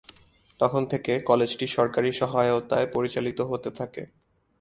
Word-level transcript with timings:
তখন 0.59 0.81
থেকে 0.85 1.13
কলেজটি 1.21 1.65
সরকারি 1.67 2.09
সহায়তায় 2.13 2.87
পরিচালিত 2.93 3.39
হতে 3.41 3.69
থাকে। 3.71 4.03